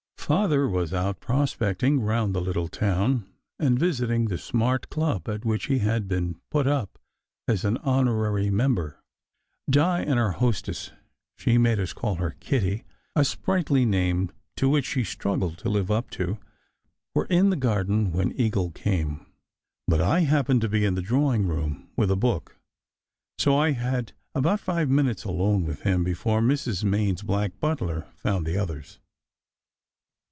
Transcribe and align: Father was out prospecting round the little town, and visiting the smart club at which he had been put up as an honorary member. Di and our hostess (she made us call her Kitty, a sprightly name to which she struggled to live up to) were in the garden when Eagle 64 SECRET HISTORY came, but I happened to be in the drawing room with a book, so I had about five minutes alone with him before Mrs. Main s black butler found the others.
Father 0.33 0.69
was 0.69 0.93
out 0.93 1.19
prospecting 1.19 1.99
round 1.99 2.33
the 2.33 2.39
little 2.39 2.69
town, 2.69 3.25
and 3.59 3.77
visiting 3.77 4.25
the 4.27 4.37
smart 4.37 4.89
club 4.89 5.27
at 5.27 5.43
which 5.43 5.65
he 5.65 5.79
had 5.79 6.07
been 6.07 6.39
put 6.49 6.65
up 6.65 6.97
as 7.49 7.65
an 7.65 7.75
honorary 7.79 8.49
member. 8.49 9.03
Di 9.69 9.99
and 10.03 10.17
our 10.17 10.31
hostess 10.31 10.91
(she 11.35 11.57
made 11.57 11.81
us 11.81 11.91
call 11.91 12.15
her 12.15 12.37
Kitty, 12.39 12.85
a 13.13 13.25
sprightly 13.25 13.83
name 13.83 14.31
to 14.55 14.69
which 14.69 14.85
she 14.85 15.03
struggled 15.03 15.57
to 15.57 15.69
live 15.69 15.91
up 15.91 16.09
to) 16.11 16.37
were 17.13 17.25
in 17.25 17.49
the 17.49 17.57
garden 17.57 18.13
when 18.13 18.31
Eagle 18.39 18.67
64 18.69 18.69
SECRET 18.69 18.93
HISTORY 18.93 19.03
came, 19.17 19.25
but 19.85 19.99
I 19.99 20.19
happened 20.21 20.61
to 20.61 20.69
be 20.69 20.85
in 20.85 20.93
the 20.95 21.01
drawing 21.01 21.45
room 21.45 21.89
with 21.97 22.09
a 22.09 22.15
book, 22.15 22.57
so 23.37 23.57
I 23.57 23.71
had 23.71 24.13
about 24.33 24.61
five 24.61 24.89
minutes 24.89 25.25
alone 25.25 25.65
with 25.65 25.81
him 25.81 26.05
before 26.05 26.39
Mrs. 26.39 26.85
Main 26.85 27.15
s 27.15 27.21
black 27.21 27.59
butler 27.59 28.07
found 28.15 28.45
the 28.45 28.57
others. 28.57 28.97